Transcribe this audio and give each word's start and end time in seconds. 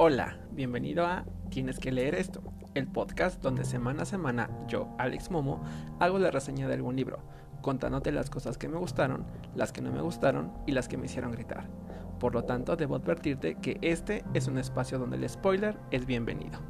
Hola, 0.00 0.36
bienvenido 0.52 1.04
a 1.06 1.24
Tienes 1.50 1.80
que 1.80 1.90
leer 1.90 2.14
esto, 2.14 2.40
el 2.74 2.86
podcast 2.86 3.42
donde 3.42 3.64
semana 3.64 4.04
a 4.04 4.06
semana 4.06 4.48
yo, 4.68 4.94
Alex 4.96 5.32
Momo, 5.32 5.60
hago 5.98 6.20
la 6.20 6.30
reseña 6.30 6.68
de 6.68 6.74
algún 6.74 6.94
libro, 6.94 7.18
contándote 7.62 8.12
las 8.12 8.30
cosas 8.30 8.58
que 8.58 8.68
me 8.68 8.78
gustaron, 8.78 9.26
las 9.56 9.72
que 9.72 9.80
no 9.80 9.90
me 9.90 10.00
gustaron 10.00 10.52
y 10.68 10.70
las 10.70 10.86
que 10.86 10.96
me 10.96 11.06
hicieron 11.06 11.32
gritar. 11.32 11.68
Por 12.20 12.32
lo 12.32 12.44
tanto, 12.44 12.76
debo 12.76 12.94
advertirte 12.94 13.56
que 13.56 13.78
este 13.82 14.24
es 14.34 14.46
un 14.46 14.58
espacio 14.58 15.00
donde 15.00 15.16
el 15.16 15.28
spoiler 15.28 15.76
es 15.90 16.06
bienvenido. 16.06 16.60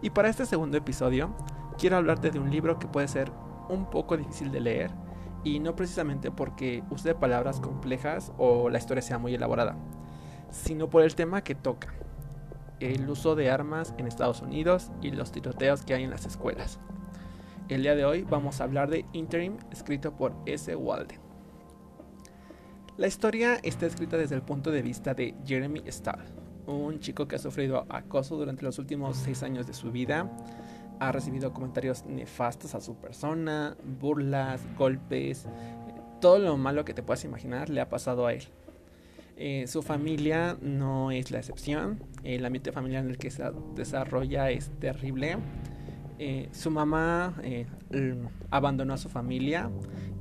Y 0.00 0.08
para 0.08 0.30
este 0.30 0.46
segundo 0.46 0.78
episodio, 0.78 1.36
quiero 1.76 1.98
hablarte 1.98 2.30
de 2.30 2.38
un 2.38 2.50
libro 2.50 2.78
que 2.78 2.88
puede 2.88 3.08
ser 3.08 3.30
un 3.68 3.90
poco 3.90 4.16
difícil 4.16 4.50
de 4.50 4.60
leer, 4.60 4.90
y 5.44 5.60
no 5.60 5.76
precisamente 5.76 6.30
porque 6.30 6.84
use 6.88 7.14
palabras 7.14 7.60
complejas 7.60 8.32
o 8.38 8.70
la 8.70 8.78
historia 8.78 9.02
sea 9.02 9.18
muy 9.18 9.34
elaborada, 9.34 9.76
sino 10.48 10.88
por 10.88 11.02
el 11.02 11.14
tema 11.14 11.42
que 11.42 11.54
toca 11.54 12.00
el 12.80 13.08
uso 13.08 13.34
de 13.36 13.50
armas 13.50 13.94
en 13.98 14.06
Estados 14.06 14.40
Unidos 14.40 14.90
y 15.02 15.10
los 15.10 15.32
tiroteos 15.32 15.82
que 15.82 15.94
hay 15.94 16.02
en 16.02 16.10
las 16.10 16.26
escuelas. 16.26 16.80
El 17.68 17.82
día 17.82 17.94
de 17.94 18.04
hoy 18.04 18.22
vamos 18.22 18.60
a 18.60 18.64
hablar 18.64 18.90
de 18.90 19.04
Interim, 19.12 19.56
escrito 19.70 20.16
por 20.16 20.34
S. 20.46 20.74
Walden. 20.74 21.20
La 22.96 23.06
historia 23.06 23.60
está 23.62 23.86
escrita 23.86 24.16
desde 24.16 24.34
el 24.34 24.42
punto 24.42 24.70
de 24.70 24.82
vista 24.82 25.14
de 25.14 25.34
Jeremy 25.46 25.82
Stahl, 25.88 26.24
un 26.66 27.00
chico 27.00 27.28
que 27.28 27.36
ha 27.36 27.38
sufrido 27.38 27.86
acoso 27.88 28.36
durante 28.36 28.64
los 28.64 28.78
últimos 28.78 29.16
seis 29.16 29.42
años 29.42 29.66
de 29.66 29.72
su 29.72 29.90
vida, 29.92 30.30
ha 30.98 31.12
recibido 31.12 31.52
comentarios 31.52 32.04
nefastos 32.04 32.74
a 32.74 32.80
su 32.80 32.96
persona, 32.96 33.76
burlas, 34.00 34.60
golpes, 34.76 35.46
todo 36.20 36.38
lo 36.38 36.56
malo 36.58 36.84
que 36.84 36.92
te 36.92 37.02
puedas 37.02 37.24
imaginar 37.24 37.70
le 37.70 37.80
ha 37.80 37.88
pasado 37.88 38.26
a 38.26 38.34
él. 38.34 38.44
Eh, 39.42 39.66
su 39.68 39.80
familia 39.80 40.58
no 40.60 41.10
es 41.10 41.30
la 41.30 41.38
excepción. 41.38 42.04
El 42.24 42.44
ambiente 42.44 42.72
familiar 42.72 43.02
en 43.02 43.10
el 43.10 43.16
que 43.16 43.30
se 43.30 43.42
desarrolla 43.74 44.50
es 44.50 44.70
terrible. 44.80 45.38
Eh, 46.18 46.50
su 46.52 46.70
mamá 46.70 47.34
eh, 47.42 47.64
abandonó 48.50 48.92
a 48.92 48.98
su 48.98 49.08
familia 49.08 49.70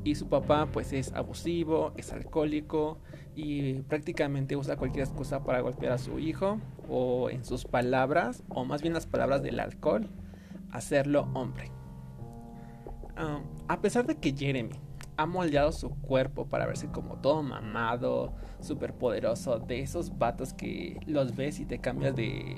y 0.06 0.16
su 0.16 0.30
papá 0.30 0.70
pues 0.72 0.94
es 0.94 1.12
abusivo, 1.12 1.92
es 1.98 2.14
alcohólico 2.14 3.00
y 3.36 3.82
prácticamente 3.82 4.56
usa 4.56 4.78
cualquier 4.78 5.04
excusa 5.04 5.44
para 5.44 5.60
golpear 5.60 5.92
a 5.92 5.98
su 5.98 6.18
hijo 6.18 6.62
o 6.88 7.30
en 7.30 7.44
sus 7.44 7.66
palabras, 7.66 8.44
o 8.48 8.64
más 8.64 8.82
bien 8.82 8.94
las 8.94 9.06
palabras 9.06 9.44
del 9.44 9.60
alcohol, 9.60 10.08
hacerlo 10.72 11.28
hombre. 11.34 11.74
Ah, 13.18 13.42
a 13.68 13.82
pesar 13.82 14.08
de 14.08 14.16
que 14.16 14.32
Jeremy 14.32 14.80
ha 15.20 15.26
moldeado 15.26 15.74
su 15.74 15.90
cuerpo 15.90 16.46
para 16.46 16.66
verse 16.66 16.88
como 16.88 17.18
todo 17.18 17.44
mamado, 17.44 18.32
súper 18.62 18.94
poderoso, 18.94 19.60
de 19.60 19.82
esos 19.82 20.18
vatos 20.18 20.54
que 20.54 20.98
los 21.08 21.36
ves 21.36 21.60
y 21.60 21.66
te 21.66 21.80
cambias 21.80 22.16
de, 22.16 22.58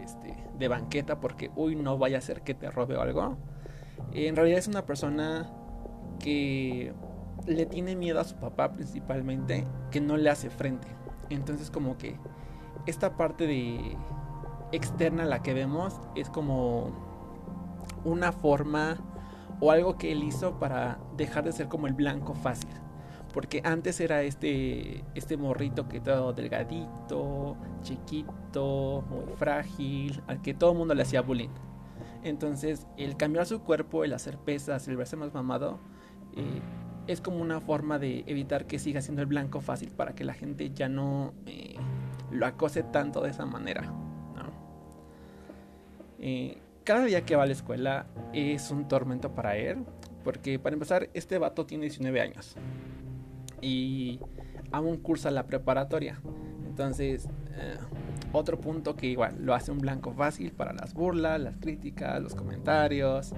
este, 0.00 0.36
de 0.56 0.68
banqueta 0.68 1.18
porque, 1.18 1.50
uy, 1.56 1.74
no 1.74 1.98
vaya 1.98 2.18
a 2.18 2.20
ser 2.20 2.42
que 2.42 2.54
te 2.54 2.70
robe 2.70 2.96
o 2.96 3.00
algo. 3.00 3.36
En 4.12 4.36
realidad 4.36 4.60
es 4.60 4.68
una 4.68 4.86
persona 4.86 5.50
que 6.20 6.92
le 7.48 7.66
tiene 7.66 7.96
miedo 7.96 8.20
a 8.20 8.24
su 8.24 8.36
papá 8.36 8.70
principalmente, 8.70 9.66
que 9.90 10.00
no 10.00 10.16
le 10.16 10.30
hace 10.30 10.50
frente. 10.50 10.86
Entonces 11.30 11.68
como 11.68 11.98
que 11.98 12.16
esta 12.86 13.16
parte 13.16 13.48
de 13.48 13.96
externa 14.70 15.24
la 15.24 15.42
que 15.42 15.52
vemos 15.52 16.00
es 16.14 16.30
como 16.30 16.92
una 18.04 18.30
forma 18.30 18.98
o 19.60 19.70
algo 19.70 19.96
que 19.96 20.12
él 20.12 20.22
hizo 20.22 20.58
para 20.58 20.98
dejar 21.16 21.44
de 21.44 21.52
ser 21.52 21.68
como 21.68 21.86
el 21.86 21.94
blanco 21.94 22.34
fácil. 22.34 22.70
Porque 23.32 23.62
antes 23.64 24.00
era 24.00 24.22
este, 24.22 25.04
este 25.14 25.36
morrito 25.36 25.88
que 25.88 26.00
todo 26.00 26.32
delgadito, 26.32 27.56
chiquito, 27.82 29.04
muy 29.08 29.34
frágil, 29.36 30.22
al 30.26 30.42
que 30.42 30.52
todo 30.52 30.72
el 30.72 30.78
mundo 30.78 30.94
le 30.94 31.02
hacía 31.02 31.22
bullying. 31.22 31.48
Entonces, 32.22 32.86
el 32.96 33.16
cambiar 33.16 33.46
su 33.46 33.60
cuerpo, 33.62 34.04
el 34.04 34.12
hacer 34.12 34.38
pesas, 34.38 34.86
el 34.86 34.96
verse 34.96 35.16
más 35.16 35.32
mamado, 35.32 35.78
eh, 36.36 36.60
es 37.06 37.20
como 37.20 37.40
una 37.40 37.60
forma 37.60 37.98
de 37.98 38.22
evitar 38.26 38.66
que 38.66 38.78
siga 38.78 39.00
siendo 39.00 39.22
el 39.22 39.26
blanco 39.26 39.60
fácil 39.60 39.90
para 39.90 40.14
que 40.14 40.24
la 40.24 40.34
gente 40.34 40.70
ya 40.70 40.88
no 40.88 41.32
eh, 41.46 41.76
lo 42.30 42.46
acose 42.46 42.82
tanto 42.82 43.22
de 43.22 43.30
esa 43.30 43.44
manera. 43.44 43.82
¿no? 43.82 44.52
Eh, 46.20 46.61
cada 46.84 47.04
día 47.04 47.24
que 47.24 47.36
va 47.36 47.44
a 47.44 47.46
la 47.46 47.52
escuela 47.52 48.06
es 48.32 48.70
un 48.70 48.88
tormento 48.88 49.34
para 49.34 49.56
él. 49.56 49.84
Porque 50.24 50.58
para 50.58 50.74
empezar, 50.74 51.08
este 51.14 51.38
vato 51.38 51.66
tiene 51.66 51.84
19 51.84 52.20
años. 52.20 52.56
Y 53.60 54.20
aún 54.70 54.96
cursa 54.98 55.30
la 55.30 55.46
preparatoria. 55.46 56.20
Entonces, 56.66 57.28
eh, 57.56 57.76
otro 58.32 58.60
punto 58.60 58.96
que 58.96 59.06
igual 59.06 59.36
lo 59.40 59.54
hace 59.54 59.70
un 59.70 59.78
blanco 59.78 60.12
fácil 60.12 60.52
para 60.52 60.72
las 60.72 60.94
burlas, 60.94 61.40
las 61.40 61.56
críticas, 61.58 62.22
los 62.22 62.34
comentarios. 62.34 63.32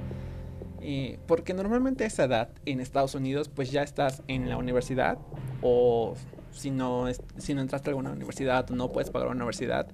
Eh, 0.81 1.19
porque 1.26 1.55
normalmente 1.55 2.05
a 2.05 2.06
esa 2.06 2.25
edad 2.25 2.50
en 2.66 2.78
Estados 2.78 3.15
Unidos 3.15 3.49
pues 3.49 3.72
ya 3.72 3.82
estás 3.82 4.22
en 4.28 4.50
la 4.50 4.59
universidad 4.59 5.16
o 5.62 6.15
si 6.53 6.71
no, 6.71 7.06
si 7.38 7.55
no 7.55 7.62
entraste 7.62 7.88
a 7.88 7.93
alguna 7.93 8.12
universidad 8.12 8.71
o 8.71 8.76
no 8.76 8.93
puedes 8.93 9.11
pagar 9.11 9.28
una 9.28 9.37
universidad, 9.37 9.88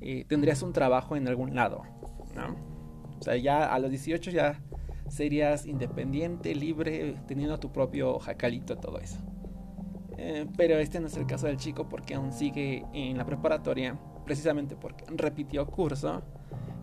eh, 0.00 0.24
tendrías 0.28 0.62
un 0.62 0.72
trabajo 0.72 1.16
en 1.16 1.26
algún 1.26 1.56
lado, 1.56 1.82
¿no? 2.34 2.75
O 3.18 3.22
sea, 3.22 3.36
ya 3.36 3.72
a 3.72 3.78
los 3.78 3.90
18 3.90 4.30
ya 4.30 4.60
serías 5.08 5.66
independiente, 5.66 6.54
libre, 6.54 7.16
teniendo 7.26 7.58
tu 7.58 7.72
propio 7.72 8.18
jacalito, 8.18 8.76
todo 8.76 8.98
eso. 8.98 9.18
Eh, 10.18 10.46
pero 10.56 10.78
este 10.78 10.98
no 11.00 11.08
es 11.08 11.16
el 11.16 11.26
caso 11.26 11.46
del 11.46 11.58
chico 11.58 11.88
porque 11.88 12.14
aún 12.14 12.32
sigue 12.32 12.84
en 12.92 13.18
la 13.18 13.26
preparatoria, 13.26 13.98
precisamente 14.24 14.74
porque 14.74 15.04
repitió 15.08 15.66
curso 15.66 16.22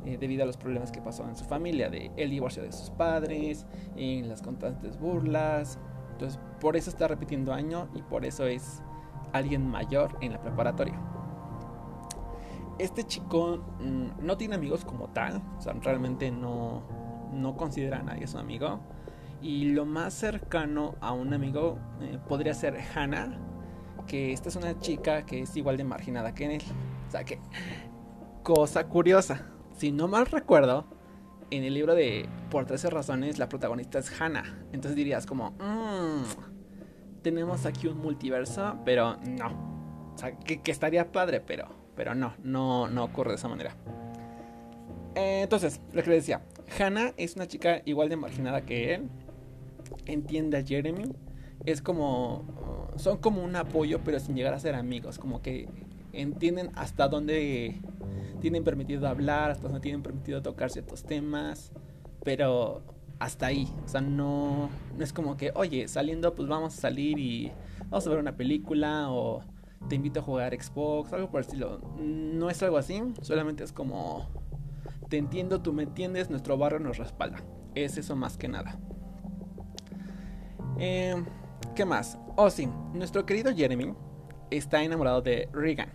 eh, 0.05 0.17
debido 0.19 0.43
a 0.43 0.45
los 0.45 0.57
problemas 0.57 0.91
que 0.91 1.01
pasó 1.01 1.27
en 1.27 1.35
su 1.35 1.45
familia, 1.45 1.89
de 1.89 2.11
el 2.15 2.29
divorcio 2.29 2.61
de 2.61 2.71
sus 2.71 2.89
padres, 2.91 3.65
en 3.95 4.29
las 4.29 4.41
constantes 4.41 4.99
burlas. 4.99 5.79
Entonces, 6.11 6.39
por 6.59 6.77
eso 6.77 6.89
está 6.89 7.07
repitiendo 7.07 7.53
año 7.53 7.89
y 7.95 8.01
por 8.03 8.23
eso 8.25 8.45
es 8.45 8.81
alguien 9.31 9.67
mayor 9.67 10.15
en 10.21 10.33
la 10.33 10.41
preparatoria 10.41 11.12
este 12.83 13.03
chico 13.05 13.63
mm, 13.79 14.25
no 14.25 14.37
tiene 14.37 14.55
amigos 14.55 14.85
como 14.85 15.09
tal, 15.09 15.41
o 15.57 15.61
sea, 15.61 15.73
realmente 15.73 16.31
no, 16.31 16.83
no 17.31 17.55
considera 17.55 17.99
a 17.99 18.03
nadie 18.03 18.27
su 18.27 18.37
amigo. 18.37 18.79
Y 19.41 19.71
lo 19.71 19.85
más 19.85 20.13
cercano 20.13 20.95
a 21.01 21.11
un 21.11 21.33
amigo 21.33 21.77
eh, 22.01 22.17
podría 22.27 22.53
ser 22.53 22.79
Hannah, 22.95 23.37
que 24.07 24.31
esta 24.31 24.49
es 24.49 24.55
una 24.55 24.79
chica 24.79 25.25
que 25.25 25.41
es 25.41 25.55
igual 25.57 25.77
de 25.77 25.83
marginada 25.83 26.33
que 26.33 26.55
él. 26.55 26.61
O 27.07 27.11
sea 27.11 27.23
que, 27.23 27.39
cosa 28.41 28.87
curiosa, 28.87 29.47
si 29.77 29.91
no 29.91 30.07
mal 30.07 30.25
recuerdo, 30.27 30.85
en 31.51 31.63
el 31.63 31.73
libro 31.73 31.93
de 31.93 32.27
Por 32.49 32.65
13 32.65 32.89
razones 32.89 33.37
la 33.37 33.49
protagonista 33.49 33.99
es 33.99 34.21
Hannah. 34.21 34.65
Entonces 34.71 34.95
dirías 34.95 35.25
como, 35.25 35.51
mmm, 35.51 36.23
tenemos 37.21 37.65
aquí 37.65 37.87
un 37.87 37.97
multiverso, 37.97 38.77
pero 38.85 39.17
no. 39.17 40.13
O 40.15 40.17
sea, 40.17 40.37
que 40.37 40.71
estaría 40.71 41.11
padre, 41.11 41.41
pero 41.41 41.82
pero 41.95 42.15
no, 42.15 42.33
no, 42.43 42.87
no 42.87 43.03
ocurre 43.03 43.31
de 43.31 43.35
esa 43.35 43.47
manera. 43.47 43.75
Eh, 45.15 45.41
entonces, 45.43 45.81
lo 45.93 46.01
que 46.03 46.09
le 46.09 46.15
decía, 46.15 46.41
Hannah 46.79 47.13
es 47.17 47.35
una 47.35 47.47
chica 47.47 47.81
igual 47.85 48.09
de 48.09 48.15
marginada 48.15 48.65
que 48.65 48.95
él. 48.95 49.09
Entiende 50.05 50.57
a 50.57 50.63
Jeremy. 50.63 51.13
Es 51.65 51.81
como. 51.81 52.91
Son 52.97 53.17
como 53.17 53.43
un 53.43 53.55
apoyo, 53.55 54.01
pero 54.03 54.19
sin 54.19 54.35
llegar 54.35 54.53
a 54.53 54.59
ser 54.59 54.75
amigos. 54.75 55.19
Como 55.19 55.41
que 55.41 55.67
entienden 56.11 56.71
hasta 56.75 57.07
dónde 57.07 57.81
tienen 58.41 58.63
permitido 58.63 59.07
hablar, 59.07 59.51
hasta 59.51 59.63
dónde 59.63 59.79
tienen 59.79 60.03
permitido 60.03 60.41
tocar 60.41 60.69
ciertos 60.69 61.03
temas. 61.03 61.71
Pero 62.23 62.83
hasta 63.19 63.47
ahí. 63.47 63.67
O 63.85 63.87
sea, 63.87 64.01
no, 64.01 64.69
no 64.97 65.03
es 65.03 65.13
como 65.13 65.37
que, 65.37 65.51
oye, 65.55 65.87
saliendo, 65.87 66.33
pues 66.35 66.47
vamos 66.47 66.77
a 66.77 66.81
salir 66.81 67.19
y 67.19 67.51
vamos 67.89 68.05
a 68.07 68.09
ver 68.09 68.19
una 68.19 68.35
película 68.35 69.09
o 69.09 69.43
te 69.89 69.95
invito 69.95 70.19
a 70.19 70.23
jugar 70.23 70.53
Xbox, 70.53 71.13
algo 71.13 71.29
por 71.29 71.41
el 71.41 71.45
estilo. 71.45 71.79
No 71.97 72.49
es 72.49 72.61
algo 72.63 72.77
así, 72.77 73.01
solamente 73.21 73.63
es 73.63 73.71
como 73.71 74.27
te 75.09 75.19
entiendo, 75.19 75.61
tú 75.61 75.73
me 75.73 75.83
entiendes, 75.83 76.31
nuestro 76.31 76.57
barrio 76.57 76.79
nos 76.79 76.97
respalda. 76.97 77.37
Es 77.75 77.97
eso 77.99 78.15
más 78.15 78.35
que 78.35 78.47
nada. 78.47 78.79
Eh, 80.79 81.23
¿Qué 81.75 81.85
más? 81.85 82.17
Oh, 82.35 82.49
sí, 82.49 82.67
nuestro 82.93 83.23
querido 83.23 83.53
Jeremy 83.53 83.93
está 84.49 84.83
enamorado 84.83 85.21
de 85.21 85.49
Regan, 85.53 85.89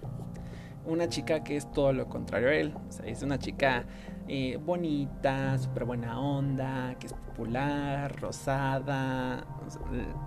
una 0.86 1.08
chica 1.08 1.42
que 1.42 1.56
es 1.56 1.70
todo 1.72 1.92
lo 1.92 2.08
contrario 2.08 2.48
a 2.48 2.54
él. 2.54 2.74
O 2.88 2.92
sea, 2.92 3.06
es 3.06 3.22
una 3.22 3.38
chica 3.38 3.86
eh, 4.28 4.56
bonita, 4.64 5.58
súper 5.58 5.84
buena 5.84 6.20
onda, 6.20 6.94
que 7.00 7.08
es 7.08 7.12
popular, 7.12 8.20
rosada. 8.20 9.44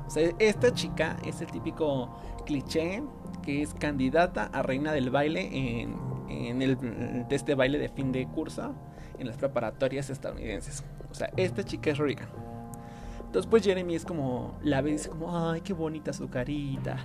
O 0.05 0.09
sea, 0.09 0.31
esta 0.37 0.73
chica 0.73 1.17
es 1.25 1.39
el 1.39 1.47
típico 1.47 2.13
cliché 2.45 3.03
que 3.41 3.61
es 3.61 3.73
candidata 3.73 4.45
a 4.45 4.61
reina 4.61 4.91
del 4.91 5.09
baile 5.09 5.49
en, 5.51 5.95
en 6.29 6.61
el, 6.61 6.77
de 6.77 7.35
este 7.35 7.55
baile 7.55 7.77
de 7.77 7.89
fin 7.89 8.11
de 8.11 8.25
curso 8.27 8.73
en 9.19 9.27
las 9.27 9.37
preparatorias 9.37 10.09
estadounidenses. 10.09 10.83
O 11.09 11.13
sea, 11.13 11.31
esta 11.37 11.63
chica 11.63 11.91
es 11.91 11.97
Regan. 11.97 12.29
Entonces 13.25 13.49
pues 13.49 13.63
Jeremy 13.63 13.95
es 13.95 14.05
como, 14.05 14.57
la 14.61 14.81
ve 14.81 14.89
y 14.89 14.93
dice 14.93 15.09
como, 15.09 15.49
ay, 15.49 15.61
qué 15.61 15.73
bonita 15.73 16.11
su 16.11 16.29
carita. 16.29 16.97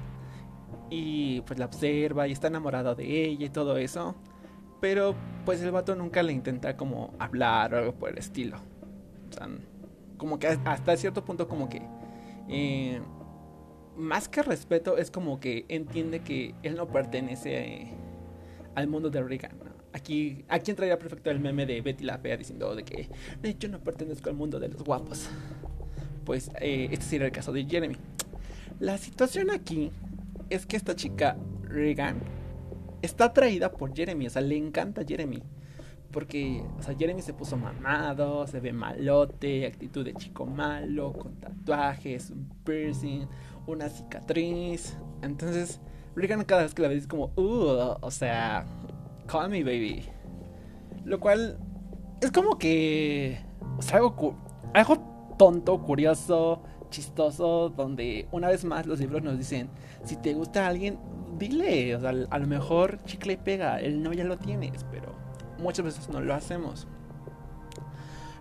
Y 0.90 1.40
pues 1.42 1.58
la 1.58 1.66
observa 1.66 2.26
y 2.26 2.32
está 2.32 2.48
enamorado 2.48 2.94
de 2.94 3.26
ella 3.26 3.46
y 3.46 3.50
todo 3.50 3.76
eso. 3.76 4.14
Pero 4.80 5.14
pues 5.44 5.62
el 5.62 5.70
vato 5.70 5.94
nunca 5.94 6.22
le 6.22 6.32
intenta 6.32 6.76
como 6.76 7.14
hablar 7.18 7.74
o 7.74 7.78
algo 7.78 7.92
por 7.92 8.10
el 8.10 8.18
estilo. 8.18 8.58
O 9.28 9.32
sea, 9.32 9.48
como 10.16 10.38
que 10.38 10.48
hasta 10.48 10.96
cierto 10.96 11.24
punto 11.24 11.48
como 11.48 11.68
que... 11.68 11.82
Eh, 12.48 13.00
más 13.96 14.28
que 14.28 14.42
respeto 14.42 14.98
es 14.98 15.10
como 15.10 15.40
que 15.40 15.64
entiende 15.68 16.20
que 16.20 16.54
él 16.62 16.76
no 16.76 16.86
pertenece 16.88 17.88
al 18.74 18.88
mundo 18.88 19.10
de 19.10 19.22
Regan. 19.22 19.56
Aquí, 19.92 20.44
aquí 20.48 20.70
entraría 20.70 20.98
perfecto 20.98 21.30
el 21.30 21.40
meme 21.40 21.64
de 21.64 21.80
Betty 21.80 22.04
la 22.04 22.18
Fea 22.18 22.36
diciendo 22.36 22.74
de 22.74 22.84
que 22.84 23.08
yo 23.58 23.68
no 23.68 23.80
pertenezco 23.80 24.28
al 24.28 24.36
mundo 24.36 24.60
de 24.60 24.68
los 24.68 24.84
guapos. 24.84 25.28
Pues 26.24 26.50
eh, 26.60 26.88
este 26.90 27.04
sería 27.04 27.26
el 27.26 27.32
caso 27.32 27.52
de 27.52 27.64
Jeremy. 27.64 27.96
La 28.78 28.98
situación 28.98 29.50
aquí 29.50 29.90
es 30.50 30.66
que 30.66 30.76
esta 30.76 30.94
chica, 30.94 31.36
Regan, 31.62 32.20
está 33.00 33.26
atraída 33.26 33.72
por 33.72 33.94
Jeremy, 33.94 34.26
o 34.26 34.30
sea, 34.30 34.42
le 34.42 34.56
encanta 34.56 35.02
Jeremy. 35.06 35.42
Porque, 36.10 36.62
o 36.78 36.82
sea, 36.82 36.94
Jeremy 36.94 37.22
se 37.22 37.34
puso 37.34 37.56
mamado, 37.56 38.46
se 38.46 38.60
ve 38.60 38.72
malote, 38.72 39.66
actitud 39.66 40.04
de 40.04 40.14
chico 40.14 40.46
malo, 40.46 41.12
con 41.12 41.36
tatuajes, 41.36 42.30
un 42.30 42.48
piercing, 42.64 43.26
una 43.66 43.88
cicatriz. 43.88 44.96
Entonces, 45.22 45.80
Regan 46.14 46.44
cada 46.44 46.62
vez 46.62 46.74
que 46.74 46.82
la 46.82 46.88
ve 46.88 46.96
es 46.96 47.06
como, 47.06 47.32
uh, 47.36 47.96
o 48.00 48.10
sea, 48.10 48.64
call 49.26 49.50
me 49.50 49.62
baby. 49.62 50.04
Lo 51.04 51.20
cual 51.20 51.58
es 52.20 52.30
como 52.32 52.58
que, 52.58 53.38
o 53.78 53.82
sea, 53.82 53.98
algo, 53.98 54.34
algo 54.72 55.34
tonto, 55.38 55.80
curioso, 55.82 56.62
chistoso, 56.90 57.68
donde 57.68 58.28
una 58.32 58.48
vez 58.48 58.64
más 58.64 58.86
los 58.86 59.00
libros 59.00 59.22
nos 59.22 59.38
dicen, 59.38 59.68
si 60.04 60.16
te 60.16 60.34
gusta 60.34 60.66
alguien, 60.66 60.98
dile, 61.38 61.94
o 61.94 62.00
sea, 62.00 62.10
a 62.10 62.38
lo 62.38 62.46
mejor 62.46 63.02
chicle 63.04 63.34
y 63.34 63.36
pega, 63.36 63.80
el 63.80 64.02
no 64.02 64.12
ya 64.12 64.24
lo 64.24 64.38
tienes, 64.38 64.84
pero 64.90 65.14
muchas 65.58 65.84
veces 65.84 66.08
no 66.08 66.20
lo 66.20 66.34
hacemos. 66.34 66.86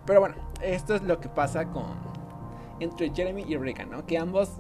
Pero 0.06 0.19
bueno, 0.19 0.36
esto 0.62 0.95
es 0.95 1.01
lo 1.01 1.19
que 1.19 1.30
pasa 1.30 1.66
con 1.66 2.16
entre 2.80 3.10
Jeremy 3.13 3.45
y 3.48 3.57
Regan, 3.57 3.89
¿no? 3.89 4.06
Que 4.06 4.18
ambos 4.18 4.51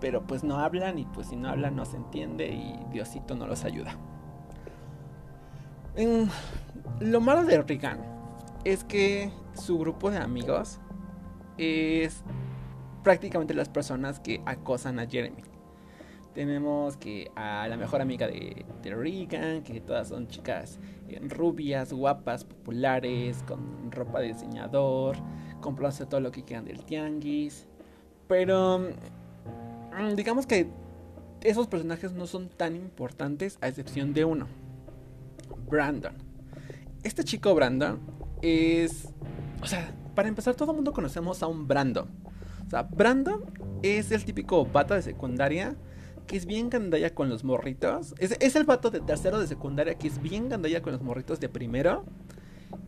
pero 0.00 0.26
pues 0.26 0.44
no 0.44 0.58
hablan 0.58 0.98
y 0.98 1.06
pues 1.06 1.28
si 1.28 1.36
no 1.36 1.48
hablan 1.48 1.76
no 1.76 1.84
se 1.84 1.96
entiende 1.96 2.48
y 2.48 2.76
Diosito 2.92 3.34
no 3.34 3.46
los 3.46 3.64
ayuda. 3.64 3.96
lo 7.00 7.20
malo 7.20 7.44
de 7.44 7.62
Regan 7.62 8.00
es 8.64 8.84
que 8.84 9.30
su 9.54 9.78
grupo 9.78 10.10
de 10.10 10.18
amigos 10.18 10.80
es 11.56 12.24
prácticamente 13.02 13.54
las 13.54 13.68
personas 13.68 14.18
que 14.18 14.42
acosan 14.46 14.98
a 14.98 15.06
Jeremy. 15.06 15.42
Tenemos 16.32 16.96
que 16.96 17.30
a 17.36 17.68
la 17.68 17.76
mejor 17.76 18.00
amiga 18.00 18.26
de, 18.26 18.66
de 18.82 18.94
Regan, 18.94 19.62
que 19.62 19.80
todas 19.80 20.08
son 20.08 20.26
chicas 20.26 20.80
eh, 21.08 21.20
rubias, 21.28 21.92
guapas, 21.92 22.44
populares, 22.44 23.44
con 23.44 23.92
ropa 23.92 24.18
de 24.18 24.28
diseñador, 24.28 25.16
comprándose 25.60 26.06
todo 26.06 26.18
lo 26.18 26.32
que 26.32 26.42
quieran 26.42 26.64
del 26.64 26.84
tianguis. 26.84 27.68
Pero 28.26 28.80
mm, 28.80 29.13
digamos 30.14 30.46
que 30.46 30.68
esos 31.42 31.66
personajes 31.66 32.12
no 32.12 32.26
son 32.26 32.48
tan 32.48 32.74
importantes 32.74 33.58
a 33.60 33.68
excepción 33.68 34.14
de 34.14 34.24
uno. 34.24 34.48
Brandon. 35.68 36.14
Este 37.02 37.24
chico 37.24 37.54
Brandon 37.54 38.00
es... 38.42 39.08
O 39.62 39.66
sea, 39.66 39.94
para 40.14 40.28
empezar 40.28 40.54
todo 40.54 40.70
el 40.70 40.76
mundo 40.76 40.92
conocemos 40.92 41.42
a 41.42 41.46
un 41.46 41.66
Brandon. 41.66 42.08
O 42.66 42.70
sea, 42.70 42.82
Brandon 42.82 43.42
es 43.82 44.10
el 44.10 44.24
típico 44.24 44.64
vato 44.64 44.94
de 44.94 45.02
secundaria 45.02 45.76
que 46.26 46.36
es 46.38 46.46
bien 46.46 46.70
gandalla 46.70 47.14
con 47.14 47.28
los 47.28 47.44
morritos. 47.44 48.14
Es, 48.18 48.36
es, 48.40 48.56
el 48.56 48.64
vato 48.64 48.90
de 48.90 49.00
tercero 49.00 49.38
de 49.38 49.46
secundaria 49.46 49.96
que 49.96 50.08
es 50.08 50.20
bien 50.22 50.48
gandalla 50.48 50.80
con 50.80 50.92
los 50.92 51.02
morritos 51.02 51.40
de 51.40 51.48
primero. 51.50 52.04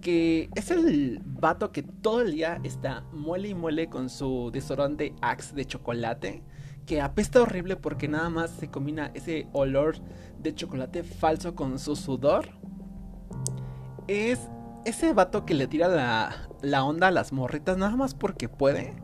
Que 0.00 0.48
es 0.54 0.70
el 0.70 1.20
vato 1.24 1.72
que 1.72 1.82
todo 1.82 2.22
el 2.22 2.32
día 2.32 2.60
está 2.64 3.02
muele 3.12 3.48
y 3.48 3.54
muele 3.54 3.88
con 3.88 4.08
su 4.08 4.50
desodorante 4.52 5.14
Axe 5.20 5.54
de 5.54 5.66
chocolate. 5.66 6.42
Que 6.86 7.00
apesta 7.00 7.42
horrible 7.42 7.76
porque 7.76 8.08
nada 8.08 8.30
más 8.30 8.50
se 8.50 8.70
combina 8.70 9.10
ese 9.14 9.48
olor 9.52 9.96
de 10.38 10.54
chocolate 10.54 11.02
falso 11.02 11.54
con 11.54 11.78
su 11.78 11.96
sudor. 11.96 12.48
Es 14.06 14.40
ese 14.84 15.12
vato 15.12 15.44
que 15.44 15.54
le 15.54 15.66
tira 15.66 15.88
la, 15.88 16.48
la 16.62 16.84
onda 16.84 17.08
a 17.08 17.10
las 17.10 17.32
morritas 17.32 17.76
nada 17.76 17.96
más 17.96 18.14
porque 18.14 18.48
puede 18.48 18.94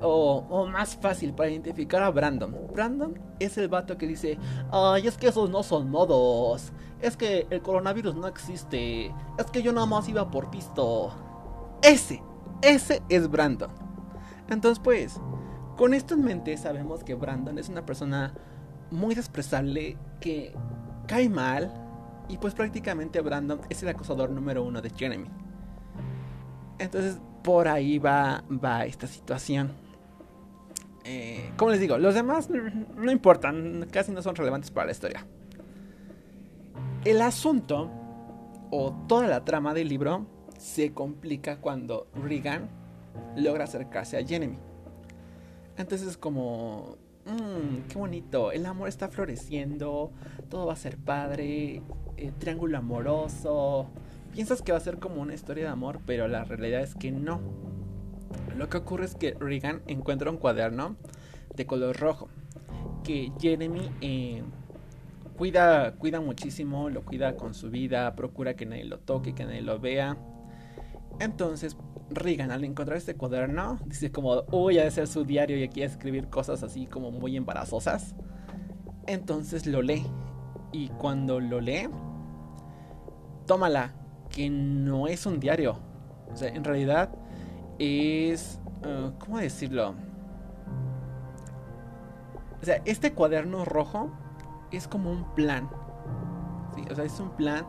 o, 0.00 0.66
más 0.66 0.96
fácil 0.96 1.34
para 1.34 1.50
identificar 1.50 2.02
a 2.02 2.10
Brandon. 2.10 2.56
Brandon 2.72 3.18
es 3.38 3.56
el 3.58 3.68
vato 3.68 3.96
que 3.96 4.06
dice, 4.06 4.38
ay, 4.70 5.06
es 5.06 5.16
que 5.16 5.28
esos 5.28 5.50
no 5.50 5.62
son 5.62 5.90
modos. 5.90 6.72
Es 7.00 7.16
que 7.16 7.46
el 7.50 7.62
coronavirus 7.62 8.14
no 8.14 8.26
existe. 8.26 9.06
Es 9.38 9.46
que 9.52 9.62
yo 9.62 9.72
nada 9.72 9.86
más 9.86 10.08
iba 10.08 10.30
por 10.30 10.50
pisto. 10.50 11.12
Ese, 11.82 12.22
ese 12.62 13.02
es 13.08 13.28
Brandon. 13.28 13.70
Entonces 14.48 14.82
pues, 14.82 15.20
con 15.76 15.94
esto 15.94 16.14
en 16.14 16.24
mente 16.24 16.56
sabemos 16.56 17.04
que 17.04 17.14
Brandon 17.14 17.58
es 17.58 17.68
una 17.68 17.84
persona 17.84 18.34
muy 18.90 19.14
desprezable 19.14 19.96
que 20.20 20.54
cae 21.06 21.28
mal. 21.28 21.72
Y 22.28 22.38
pues 22.38 22.54
prácticamente 22.54 23.20
Brandon 23.20 23.60
es 23.68 23.82
el 23.82 23.90
acosador 23.90 24.30
número 24.30 24.64
uno 24.64 24.80
de 24.80 24.90
Jeremy. 24.90 25.28
Entonces 26.78 27.18
por 27.42 27.68
ahí 27.68 27.98
va, 27.98 28.42
va 28.50 28.86
esta 28.86 29.06
situación. 29.06 29.72
Eh, 31.04 31.52
como 31.58 31.70
les 31.70 31.80
digo, 31.80 31.98
los 31.98 32.14
demás 32.14 32.48
no 32.48 33.12
importan, 33.12 33.86
casi 33.90 34.10
no 34.10 34.22
son 34.22 34.34
relevantes 34.34 34.70
para 34.70 34.86
la 34.86 34.92
historia. 34.92 35.26
El 37.04 37.20
asunto 37.20 37.90
o 38.70 38.92
toda 39.06 39.26
la 39.28 39.44
trama 39.44 39.74
del 39.74 39.88
libro 39.88 40.26
se 40.56 40.94
complica 40.94 41.58
cuando 41.58 42.06
Regan 42.14 42.70
logra 43.36 43.64
acercarse 43.64 44.16
a 44.16 44.26
Jeremy. 44.26 44.56
Entonces 45.76 46.16
como, 46.16 46.96
mmm, 47.26 47.88
qué 47.88 47.98
bonito, 47.98 48.52
el 48.52 48.66
amor 48.66 48.88
está 48.88 49.08
floreciendo, 49.08 50.12
todo 50.48 50.66
va 50.66 50.74
a 50.74 50.76
ser 50.76 50.96
padre, 50.96 51.82
eh, 52.16 52.32
triángulo 52.38 52.78
amoroso. 52.78 53.88
Piensas 54.32 54.62
que 54.62 54.72
va 54.72 54.78
a 54.78 54.80
ser 54.80 54.98
como 54.98 55.20
una 55.20 55.34
historia 55.34 55.64
de 55.64 55.70
amor, 55.70 56.00
pero 56.06 56.28
la 56.28 56.44
realidad 56.44 56.82
es 56.82 56.94
que 56.94 57.10
no. 57.10 57.40
Lo 58.56 58.68
que 58.68 58.78
ocurre 58.78 59.04
es 59.04 59.14
que 59.14 59.34
Regan 59.34 59.82
encuentra 59.86 60.30
un 60.30 60.36
cuaderno 60.38 60.96
de 61.54 61.66
color 61.66 61.96
rojo 61.96 62.28
que 63.04 63.30
Jeremy 63.38 63.90
eh, 64.00 64.42
cuida, 65.36 65.94
cuida 65.96 66.20
muchísimo, 66.20 66.90
lo 66.90 67.04
cuida 67.04 67.36
con 67.36 67.54
su 67.54 67.70
vida, 67.70 68.16
procura 68.16 68.54
que 68.54 68.66
nadie 68.66 68.84
lo 68.84 68.98
toque, 68.98 69.34
que 69.34 69.44
nadie 69.44 69.62
lo 69.62 69.78
vea. 69.78 70.16
Entonces, 71.20 71.76
Regan 72.10 72.50
al 72.50 72.64
encontrar 72.64 72.98
este 72.98 73.16
cuaderno 73.16 73.78
dice 73.86 74.12
como, 74.12 74.42
uy, 74.52 74.78
ha 74.78 74.84
de 74.84 74.90
ser 74.90 75.06
su 75.06 75.24
diario 75.24 75.58
y 75.58 75.64
aquí 75.64 75.82
escribir 75.82 76.28
cosas 76.28 76.62
así 76.62 76.86
como 76.86 77.10
muy 77.10 77.36
embarazosas. 77.36 78.14
Entonces 79.06 79.66
lo 79.66 79.82
lee. 79.82 80.06
Y 80.72 80.88
cuando 80.88 81.40
lo 81.40 81.60
lee, 81.60 81.88
tómala, 83.46 83.94
que 84.28 84.50
no 84.50 85.06
es 85.06 85.24
un 85.26 85.40
diario. 85.40 85.78
O 86.32 86.36
sea, 86.36 86.48
en 86.48 86.64
realidad 86.64 87.10
es... 87.78 88.60
Uh, 88.82 89.12
¿Cómo 89.18 89.38
decirlo? 89.38 89.94
O 92.60 92.64
sea, 92.64 92.82
este 92.84 93.12
cuaderno 93.12 93.64
rojo 93.64 94.10
es 94.72 94.88
como 94.88 95.10
un 95.10 95.34
plan. 95.34 95.70
O 96.90 96.94
sea, 96.94 97.04
es 97.04 97.18
un 97.20 97.30
plan 97.30 97.66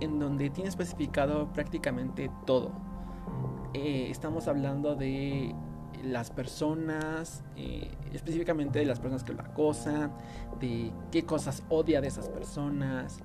en 0.00 0.18
donde 0.18 0.50
tiene 0.50 0.68
especificado 0.68 1.52
prácticamente 1.52 2.30
todo. 2.46 2.72
Eh, 3.74 4.08
estamos 4.10 4.48
hablando 4.48 4.94
de 4.94 5.54
las 6.02 6.30
personas, 6.30 7.44
eh, 7.56 7.90
específicamente 8.12 8.78
de 8.78 8.86
las 8.86 9.00
personas 9.00 9.24
que 9.24 9.32
lo 9.32 9.42
acosan, 9.42 10.12
de 10.60 10.92
qué 11.10 11.24
cosas 11.24 11.62
odia 11.68 12.00
de 12.00 12.08
esas 12.08 12.28
personas. 12.28 13.20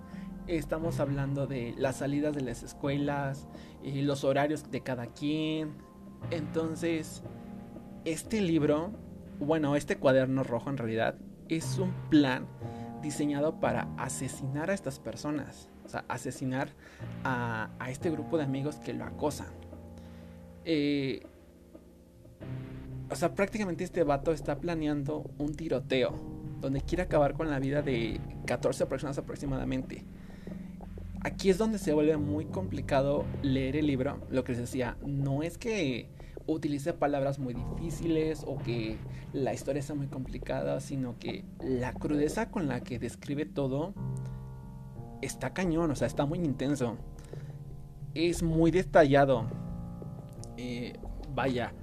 Estamos 0.48 1.00
hablando 1.00 1.48
de 1.48 1.76
las 1.78 1.98
salidas 1.98 2.34
de 2.34 2.42
las 2.42 2.64
escuelas, 2.64 3.48
eh, 3.84 4.02
los 4.02 4.24
horarios 4.24 4.72
de 4.72 4.82
cada 4.82 5.08
quien, 5.08 5.76
entonces, 6.30 7.24
este 8.06 8.42
libro, 8.42 8.92
bueno, 9.40 9.76
este 9.76 9.98
cuaderno 9.98 10.44
rojo 10.44 10.70
en 10.70 10.78
realidad 10.78 11.16
es 11.50 11.80
un 11.80 11.92
plan 12.10 12.46
diseñado 13.02 13.60
para 13.60 13.88
asesinar 13.98 14.70
a 14.70 14.74
estas 14.74 15.00
personas. 15.00 15.71
Sea, 15.92 16.06
asesinar 16.08 16.70
a, 17.26 17.70
este 17.90 18.10
grupo 18.10 18.38
de 18.38 18.44
amigos 18.44 18.78
que 18.78 18.94
lo 18.94 19.04
acosan. 19.04 19.48
Eh, 20.64 21.22
o 23.10 23.16
sea, 23.16 23.36
prácticamente 23.36 23.84
este 23.84 24.04
vato 24.04 24.32
está 24.32 24.58
planeando 24.58 25.30
un 25.38 25.54
tiroteo 25.54 26.14
donde 26.62 26.80
quiere 26.80 27.04
acabar 27.04 27.34
con 27.34 27.50
la 27.50 27.60
vida 27.60 27.82
de 27.82 28.22
14 28.46 28.86
personas 28.86 29.18
aproximadamente. 29.18 30.06
Aquí 31.20 31.50
es 31.50 31.58
donde 31.58 31.78
se 31.78 31.92
vuelve 31.92 32.16
muy 32.16 32.46
complicado 32.46 33.26
leer 33.42 33.76
el 33.76 33.88
libro. 33.88 34.18
Lo 34.30 34.46
que 34.46 34.54
les 34.54 34.62
decía, 34.62 34.96
no 35.06 35.44
es 35.44 35.58
que 35.58 36.08
utilice 36.48 36.94
palabras 36.94 37.38
muy 37.38 37.54
difíciles 37.54 38.44
o 38.48 38.58
que 38.60 38.98
la 39.34 39.54
historia 39.54 39.82
sea 39.82 39.96
muy 39.96 40.08
complicada, 40.08 40.80
sino 40.80 41.20
que 41.20 41.44
la 41.60 41.94
crudeza 41.94 42.50
con 42.50 42.68
la 42.68 42.80
que 42.80 42.98
describe 42.98 43.46
todo 43.46 43.94
está 45.22 45.54
cañón, 45.54 45.92
o 45.92 45.96
sea, 45.96 46.08
está 46.08 46.26
muy 46.26 46.40
intenso. 46.40 46.98
Es 48.14 48.44
muy 48.44 48.72
detallado. 48.72 49.46
Eh, 50.58 50.94
vaya, 51.34 51.74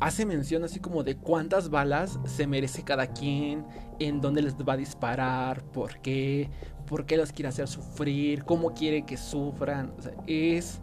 hace 0.00 0.26
mención 0.26 0.64
así 0.64 0.80
como 0.80 1.02
de 1.02 1.16
cuántas 1.16 1.70
balas 1.70 2.18
se 2.24 2.46
merece 2.46 2.82
cada 2.82 3.08
quien, 3.08 3.64
en 3.98 4.20
dónde 4.20 4.42
les 4.42 4.56
va 4.56 4.74
a 4.74 4.76
disparar, 4.76 5.62
por 5.64 5.98
qué, 6.00 6.50
por 6.86 7.06
qué 7.06 7.16
los 7.16 7.32
quiere 7.32 7.48
hacer 7.48 7.68
sufrir, 7.68 8.44
cómo 8.44 8.74
quiere 8.74 9.02
que 9.02 9.16
sufran. 9.16 9.92
O 9.98 10.02
sea, 10.02 10.12
es, 10.26 10.80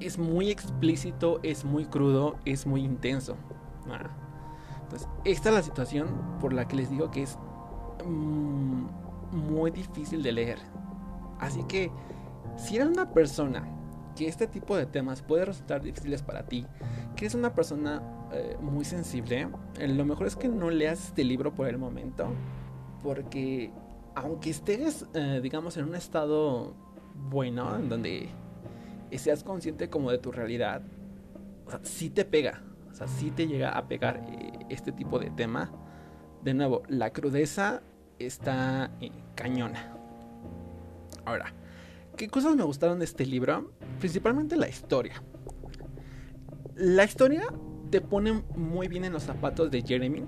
es 0.00 0.18
muy 0.18 0.50
explícito, 0.50 1.40
es 1.42 1.64
muy 1.64 1.86
crudo, 1.86 2.36
es 2.44 2.66
muy 2.66 2.82
intenso. 2.82 3.36
Ah. 3.88 4.10
Entonces, 4.82 5.08
esta 5.24 5.48
es 5.48 5.54
la 5.54 5.62
situación 5.62 6.08
por 6.40 6.52
la 6.52 6.68
que 6.68 6.76
les 6.76 6.90
digo 6.90 7.10
que 7.10 7.22
es 7.22 7.38
mm, 8.06 8.84
muy 9.32 9.70
difícil 9.70 10.22
de 10.22 10.32
leer. 10.32 10.58
Así 11.38 11.64
que, 11.64 11.90
si 12.56 12.76
eres 12.76 12.88
una 12.88 13.12
persona 13.12 13.66
que 14.14 14.28
este 14.28 14.46
tipo 14.46 14.76
de 14.76 14.86
temas 14.86 15.22
puede 15.22 15.44
resultar 15.44 15.82
difíciles 15.82 16.22
para 16.22 16.46
ti, 16.46 16.66
que 17.16 17.24
eres 17.24 17.34
una 17.34 17.54
persona 17.54 18.02
eh, 18.32 18.56
muy 18.60 18.84
sensible, 18.84 19.48
eh, 19.78 19.88
lo 19.88 20.04
mejor 20.04 20.26
es 20.26 20.36
que 20.36 20.48
no 20.48 20.70
leas 20.70 21.08
este 21.08 21.24
libro 21.24 21.54
por 21.54 21.66
el 21.66 21.78
momento, 21.78 22.28
porque 23.02 23.72
aunque 24.14 24.50
estés, 24.50 25.06
eh, 25.14 25.40
digamos, 25.42 25.76
en 25.76 25.84
un 25.84 25.94
estado 25.94 26.74
bueno, 27.14 27.76
en 27.76 27.88
donde 27.88 28.28
seas 29.16 29.44
consciente 29.44 29.90
como 29.90 30.10
de 30.10 30.18
tu 30.18 30.32
realidad, 30.32 30.82
o 31.66 31.70
sea, 31.70 31.80
sí 31.82 32.10
te 32.10 32.24
pega, 32.24 32.62
o 32.90 32.94
sea, 32.94 33.06
sí 33.06 33.30
te 33.30 33.46
llega 33.46 33.70
a 33.70 33.88
pegar 33.88 34.22
este 34.68 34.92
tipo 34.92 35.18
de 35.18 35.30
tema. 35.30 35.70
De 36.42 36.54
nuevo, 36.54 36.82
la 36.88 37.12
crudeza 37.12 37.82
está 38.26 38.90
cañona. 39.34 39.92
Ahora, 41.24 41.52
¿qué 42.16 42.28
cosas 42.28 42.56
me 42.56 42.64
gustaron 42.64 42.98
de 42.98 43.04
este 43.04 43.26
libro? 43.26 43.72
Principalmente 43.98 44.56
la 44.56 44.68
historia. 44.68 45.22
La 46.74 47.04
historia 47.04 47.44
te 47.90 48.00
pone 48.00 48.42
muy 48.56 48.88
bien 48.88 49.04
en 49.04 49.12
los 49.12 49.24
zapatos 49.24 49.70
de 49.70 49.82
Jeremy, 49.82 50.24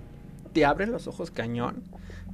te 0.52 0.64
abre 0.64 0.86
los 0.86 1.06
ojos 1.06 1.30
cañón, 1.30 1.82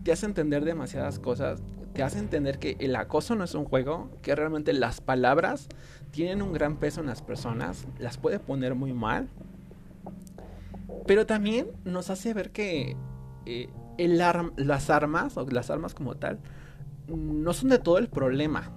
te 0.02 0.12
hace 0.12 0.26
entender 0.26 0.64
demasiadas 0.64 1.18
cosas, 1.18 1.62
te 1.92 2.02
hace 2.02 2.18
entender 2.18 2.58
que 2.58 2.76
el 2.80 2.96
acoso 2.96 3.34
no 3.34 3.44
es 3.44 3.54
un 3.54 3.64
juego, 3.64 4.10
que 4.22 4.34
realmente 4.34 4.72
las 4.72 5.00
palabras 5.00 5.68
tienen 6.10 6.42
un 6.42 6.52
gran 6.52 6.76
peso 6.76 7.00
en 7.00 7.06
las 7.06 7.22
personas, 7.22 7.86
las 7.98 8.18
puede 8.18 8.40
poner 8.40 8.74
muy 8.74 8.92
mal, 8.92 9.28
pero 11.06 11.26
también 11.26 11.68
nos 11.84 12.10
hace 12.10 12.34
ver 12.34 12.50
que 12.50 12.96
eh, 13.46 13.68
las 14.08 14.90
armas, 14.90 15.36
o 15.36 15.46
las 15.46 15.70
armas 15.70 15.94
como 15.94 16.16
tal, 16.16 16.40
no 17.08 17.52
son 17.52 17.70
de 17.70 17.78
todo 17.78 17.98
el 17.98 18.08
problema. 18.08 18.70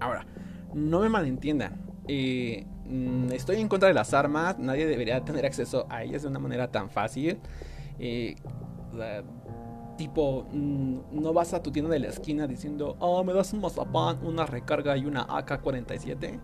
Ahora, 0.00 0.26
no 0.74 1.00
me 1.00 1.08
malentiendan. 1.08 1.80
Eh, 2.08 2.66
estoy 3.32 3.56
en 3.56 3.68
contra 3.68 3.88
de 3.88 3.94
las 3.94 4.14
armas. 4.14 4.58
Nadie 4.58 4.86
debería 4.86 5.24
tener 5.24 5.46
acceso 5.46 5.86
a 5.88 6.02
ellas 6.02 6.22
de 6.22 6.28
una 6.28 6.38
manera 6.38 6.70
tan 6.70 6.90
fácil. 6.90 7.38
Eh, 7.98 8.36
tipo, 9.96 10.46
mm, 10.52 10.98
no 11.12 11.32
vas 11.32 11.54
a 11.54 11.62
tu 11.62 11.70
tienda 11.70 11.90
de 11.90 12.00
la 12.00 12.08
esquina 12.08 12.46
diciendo, 12.46 12.96
oh, 12.98 13.22
me 13.24 13.32
das 13.32 13.52
un 13.52 13.60
mazapán, 13.60 14.24
una 14.24 14.46
recarga 14.46 14.96
y 14.96 15.06
una 15.06 15.26
AK-47. 15.26 16.40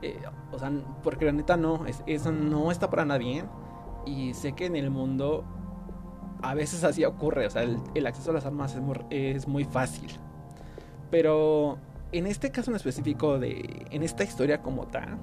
Eh, 0.00 0.18
o 0.52 0.58
sea, 0.58 0.70
porque 1.02 1.24
la 1.24 1.32
neta 1.32 1.56
no, 1.56 1.84
eso 2.06 2.32
no 2.32 2.70
está 2.70 2.88
para 2.88 3.04
nada 3.04 3.18
bien. 3.18 3.46
Y 4.06 4.32
sé 4.34 4.52
que 4.52 4.66
en 4.66 4.76
el 4.76 4.90
mundo 4.90 5.44
a 6.42 6.54
veces 6.54 6.84
así 6.84 7.04
ocurre, 7.04 7.46
o 7.46 7.50
sea, 7.50 7.62
el, 7.62 8.06
acceso 8.06 8.30
a 8.30 8.34
las 8.34 8.46
armas 8.46 8.76
es 9.10 9.48
muy 9.48 9.64
fácil. 9.64 10.10
Pero 11.10 11.78
en 12.12 12.26
este 12.26 12.50
caso 12.50 12.70
en 12.70 12.76
específico, 12.76 13.38
de, 13.38 13.86
en 13.90 14.02
esta 14.02 14.24
historia 14.24 14.62
como 14.62 14.86
tal, 14.86 15.18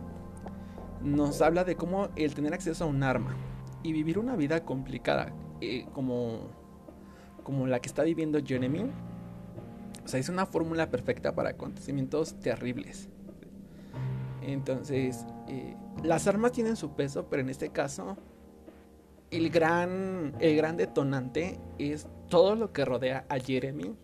nos 1.02 1.42
habla 1.42 1.64
de 1.64 1.76
cómo 1.76 2.10
el 2.16 2.34
tener 2.34 2.54
acceso 2.54 2.84
a 2.84 2.88
un 2.88 3.04
arma 3.04 3.36
y 3.84 3.92
vivir 3.92 4.18
una 4.18 4.36
vida 4.36 4.64
complicada 4.66 5.34
eh, 5.62 5.86
como, 5.94 6.50
como 7.44 7.68
la 7.68 7.80
que 7.80 7.88
está 7.88 8.04
viviendo 8.04 8.40
Jeremy, 8.44 8.90
o 10.04 10.08
sea, 10.08 10.20
es 10.20 10.30
una 10.30 10.46
fórmula 10.46 10.90
perfecta 10.90 11.34
para 11.34 11.52
acontecimientos 11.52 12.40
terribles. 12.40 13.10
Entonces, 14.42 15.26
eh, 15.48 15.76
las 16.04 16.28
armas 16.28 16.52
tienen 16.52 16.76
su 16.76 16.92
peso, 16.92 17.28
pero 17.30 17.42
en 17.42 17.50
este 17.50 17.70
caso, 17.70 18.18
el 19.36 19.50
gran, 19.50 20.34
el 20.40 20.56
gran 20.56 20.78
detonante 20.78 21.60
es 21.78 22.08
todo 22.30 22.56
lo 22.56 22.72
que 22.72 22.86
rodea 22.86 23.26
a 23.30 23.38
Jeremy 23.40 23.96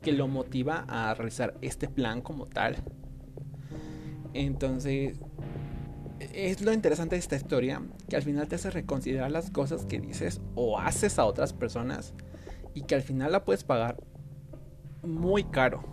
que 0.00 0.12
lo 0.12 0.28
motiva 0.28 0.84
a 0.88 1.14
realizar 1.14 1.54
este 1.62 1.88
plan 1.88 2.20
como 2.20 2.46
tal. 2.46 2.76
Entonces, 4.34 5.18
es 6.18 6.62
lo 6.62 6.72
interesante 6.72 7.16
de 7.16 7.20
esta 7.20 7.36
historia, 7.36 7.82
que 8.08 8.16
al 8.16 8.22
final 8.22 8.48
te 8.48 8.56
hace 8.56 8.70
reconsiderar 8.70 9.30
las 9.30 9.50
cosas 9.50 9.86
que 9.86 10.00
dices 10.00 10.40
o 10.54 10.78
haces 10.78 11.18
a 11.18 11.24
otras 11.24 11.52
personas 11.52 12.14
y 12.74 12.82
que 12.82 12.94
al 12.94 13.02
final 13.02 13.32
la 13.32 13.44
puedes 13.44 13.64
pagar 13.64 13.96
muy 15.02 15.44
caro. 15.44 15.84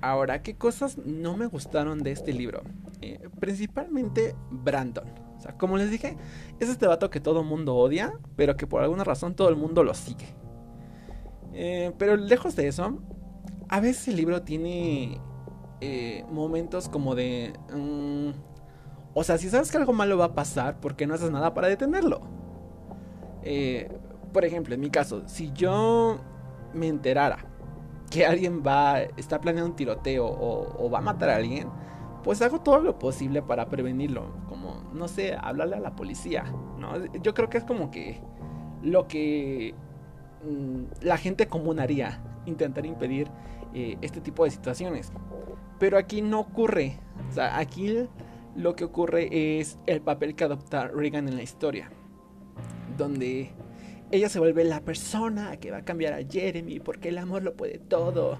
Ahora, 0.00 0.42
¿qué 0.42 0.54
cosas 0.54 0.96
no 0.98 1.36
me 1.36 1.46
gustaron 1.46 2.02
de 2.02 2.12
este 2.12 2.32
libro? 2.32 2.62
Eh, 3.02 3.28
principalmente 3.40 4.34
Brandon. 4.50 5.27
O 5.38 5.40
sea, 5.40 5.56
como 5.56 5.76
les 5.76 5.90
dije, 5.90 6.16
es 6.58 6.68
este 6.68 6.86
vato 6.86 7.10
que 7.10 7.20
todo 7.20 7.44
mundo 7.44 7.76
odia, 7.76 8.12
pero 8.36 8.56
que 8.56 8.66
por 8.66 8.82
alguna 8.82 9.04
razón 9.04 9.34
todo 9.34 9.48
el 9.48 9.56
mundo 9.56 9.84
lo 9.84 9.94
sigue. 9.94 10.34
Eh, 11.52 11.92
pero 11.96 12.16
lejos 12.16 12.56
de 12.56 12.68
eso, 12.68 12.98
a 13.68 13.80
veces 13.80 14.08
el 14.08 14.16
libro 14.16 14.42
tiene 14.42 15.20
eh, 15.80 16.24
momentos 16.30 16.88
como 16.88 17.14
de... 17.14 17.52
Mm, 17.72 18.30
o 19.14 19.24
sea, 19.24 19.38
si 19.38 19.48
sabes 19.48 19.70
que 19.70 19.78
algo 19.78 19.92
malo 19.92 20.18
va 20.18 20.26
a 20.26 20.34
pasar, 20.34 20.80
¿por 20.80 20.96
qué 20.96 21.06
no 21.06 21.14
haces 21.14 21.30
nada 21.30 21.54
para 21.54 21.68
detenerlo? 21.68 22.20
Eh, 23.42 23.90
por 24.32 24.44
ejemplo, 24.44 24.74
en 24.74 24.80
mi 24.80 24.90
caso, 24.90 25.22
si 25.26 25.52
yo 25.52 26.18
me 26.74 26.88
enterara 26.88 27.38
que 28.10 28.26
alguien 28.26 28.62
va, 28.66 29.00
está 29.16 29.40
planeando 29.40 29.70
un 29.70 29.76
tiroteo 29.76 30.26
o, 30.26 30.90
va 30.90 30.98
a 30.98 31.02
matar 31.02 31.30
a 31.30 31.36
alguien, 31.36 31.68
pues 32.22 32.40
hago 32.42 32.60
todo 32.60 32.80
lo 32.80 32.98
posible 32.98 33.42
para 33.42 33.68
prevenirlo. 33.68 34.26
Como, 34.60 34.90
no 34.92 35.06
sé, 35.06 35.36
hablarle 35.40 35.76
a 35.76 35.80
la 35.80 35.94
policía, 35.94 36.44
¿no? 36.78 37.04
Yo 37.22 37.32
creo 37.34 37.48
que 37.48 37.58
es 37.58 37.64
como 37.64 37.90
que 37.90 38.20
lo 38.82 39.06
que 39.06 39.74
Mm, 40.42 40.84
la 41.02 41.16
gente 41.16 41.48
común 41.48 41.80
haría, 41.80 42.20
intentar 42.46 42.86
impedir 42.86 43.28
eh, 43.74 43.96
este 44.02 44.20
tipo 44.20 44.44
de 44.44 44.50
situaciones. 44.50 45.12
Pero 45.78 45.98
aquí 45.98 46.22
no 46.22 46.40
ocurre. 46.40 46.98
O 47.28 47.32
sea, 47.32 47.58
aquí 47.58 48.08
lo 48.56 48.74
que 48.74 48.84
ocurre 48.84 49.58
es 49.60 49.78
el 49.86 50.00
papel 50.00 50.34
que 50.34 50.44
adopta 50.44 50.88
Reagan 50.88 51.28
en 51.28 51.36
la 51.36 51.42
historia. 51.42 51.90
Donde 52.96 53.52
ella 54.10 54.28
se 54.28 54.38
vuelve 54.38 54.64
la 54.64 54.80
persona 54.80 55.56
que 55.58 55.70
va 55.70 55.78
a 55.78 55.84
cambiar 55.84 56.14
a 56.14 56.26
Jeremy 56.28 56.80
porque 56.80 57.10
el 57.10 57.18
amor 57.18 57.42
lo 57.42 57.54
puede 57.54 57.78
todo. 57.78 58.38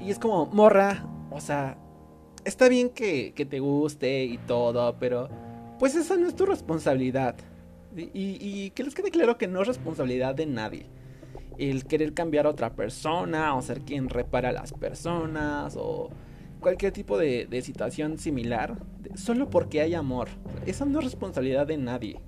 Y 0.00 0.10
es 0.10 0.18
como, 0.18 0.46
morra, 0.46 1.06
o 1.30 1.40
sea, 1.40 1.78
está 2.44 2.68
bien 2.68 2.90
que, 2.90 3.32
te 3.32 3.60
guste 3.60 4.24
y 4.24 4.38
todo, 4.38 4.96
pero 4.98 5.28
pues 5.82 5.96
esa 5.96 6.16
no 6.16 6.28
es 6.28 6.36
tu 6.36 6.46
responsabilidad. 6.46 7.34
Y, 7.96 8.70
que 8.70 8.84
les 8.84 8.94
quede 8.94 9.10
claro 9.10 9.36
que 9.36 9.48
no 9.48 9.62
es 9.62 9.66
responsabilidad 9.66 10.32
de 10.32 10.46
nadie 10.46 10.86
el 11.58 11.86
querer 11.86 12.14
cambiar 12.14 12.46
a 12.46 12.50
otra 12.50 12.76
persona 12.76 13.56
o 13.56 13.62
ser 13.62 13.80
quien 13.80 14.08
repara 14.08 14.50
a 14.50 14.52
las 14.52 14.72
personas 14.72 15.74
o 15.76 16.10
cualquier 16.60 16.92
tipo 16.92 17.18
de, 17.18 17.62
situación 17.62 18.16
similar 18.18 18.78
solo 19.16 19.50
porque 19.50 19.80
hay 19.80 19.94
amor. 19.94 20.28
Esa 20.66 20.84
no 20.84 21.00
es 21.00 21.06
responsabilidad 21.06 21.66
de 21.66 21.78
nadie. 21.78 22.20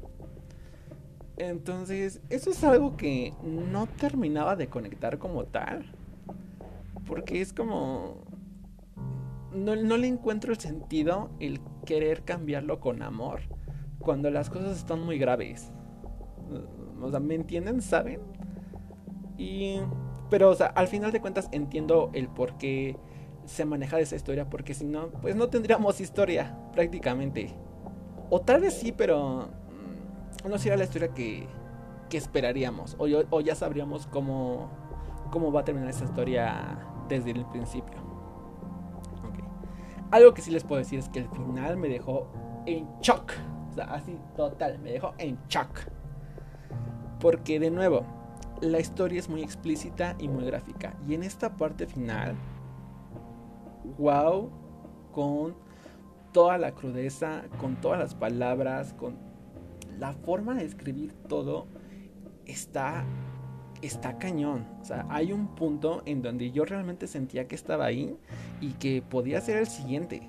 Entonces, 1.37 2.23
eso 2.31 2.51
es 2.51 2.65
algo 2.65 2.97
que 2.97 3.35
no 3.45 3.87
terminaba 3.87 4.57
de 4.57 4.67
conectar 4.67 5.19
como 5.19 5.45
tal. 5.45 5.93
Porque 7.07 7.41
es 7.41 7.53
como... 7.53 8.17
No, 9.55 9.77
no 9.77 9.97
le 9.97 10.07
encuentro 10.09 10.53
el 10.53 10.59
sentido 10.59 11.31
el 11.41 11.61
querer 11.87 12.25
cambiarlo 12.25 12.81
con 12.81 13.03
amor 13.03 13.41
cuando 14.01 14.31
las 14.31 14.51
cosas 14.51 14.77
están 14.77 15.01
muy 15.01 15.19
graves. 15.19 15.73
O 17.01 17.11
sea, 17.11 17.21
¿me 17.21 17.35
entienden? 17.35 17.81
¿Saben? 17.81 18.21
Y, 19.37 19.81
pero, 20.31 20.51
o 20.51 20.55
sea, 20.55 20.67
al 20.67 20.89
final 20.89 21.13
de 21.13 21.21
cuentas 21.21 21.49
entiendo 21.53 22.11
el 22.13 22.29
por 22.29 22.57
qué 22.57 22.97
se 23.47 23.65
maneja 23.65 24.01
esa 24.01 24.17
historia, 24.17 24.49
porque 24.49 24.75
si 24.75 24.85
no, 24.85 25.09
pues 25.09 25.37
no 25.37 25.49
tendríamos 25.49 26.01
historia 26.01 26.57
prácticamente. 26.73 27.55
O 28.31 28.41
tal 28.41 28.63
vez 28.63 28.75
sí, 28.75 28.93
pero 28.93 29.49
mm, 30.45 30.49
no 30.49 30.59
sería 30.59 30.77
la 30.77 30.85
historia 30.85 31.09
que, 31.09 31.47
que 32.09 32.17
esperaríamos. 32.17 32.97
O, 32.99 33.41
ya 33.41 33.55
sabríamos 33.55 34.07
cómo, 34.07 34.71
cómo 35.31 35.53
va 35.53 35.61
a 35.61 35.65
terminar 35.65 35.91
esa 35.91 36.05
historia 36.05 36.79
desde 37.09 37.33
el 37.33 37.45
principio. 37.47 38.04
Algo 40.11 40.35
que 40.35 40.43
sí 40.43 40.51
les 40.51 40.65
puedo 40.65 40.79
decir 40.79 40.99
es 40.99 41.09
que 41.09 41.21
el 41.21 41.29
final 41.29 41.77
me 41.77 41.89
dejó 41.89 42.29
en 42.67 42.89
shock. 43.01 43.33
O 43.71 43.75
sea, 43.75 43.85
así 43.87 44.19
total, 44.37 44.79
me 44.79 44.93
dejó 44.93 45.15
en 45.19 45.39
shock. 45.49 45.81
Porque 47.21 47.59
de 47.59 47.71
nuevo, 47.71 48.05
la 48.61 48.81
historia 48.81 49.19
es 49.19 49.29
muy 49.29 49.43
explícita 49.43 50.15
y 50.19 50.29
muy 50.29 50.45
gráfica. 50.45 50.95
Y 51.09 51.15
en 51.15 51.23
esta 51.23 51.57
parte 51.57 51.87
final, 51.87 52.35
wow, 53.99 54.51
con 55.13 55.55
toda 56.33 56.59
la 56.59 56.73
crudeza, 56.73 57.43
con 57.61 57.77
todas 57.77 57.99
las 57.99 58.15
palabras, 58.15 58.93
con 58.95 59.17
la 59.99 60.13
forma 60.13 60.55
de 60.55 60.65
escribir 60.65 61.13
todo, 61.29 61.67
está, 62.45 63.05
está 63.87 64.19
cañón. 64.19 64.67
O 64.81 64.85
sea, 64.85 65.07
hay 65.09 65.33
un 65.33 65.55
punto 65.55 66.03
en 66.07 66.23
donde 66.23 66.51
yo 66.51 66.65
realmente 66.65 67.07
sentía 67.07 67.47
que 67.47 67.55
estaba 67.55 67.87
ahí 67.87 68.17
y 68.61 68.73
que 68.73 69.03
podía 69.03 69.41
ser 69.41 69.59
el 69.59 69.67
siguiente. 69.67 70.29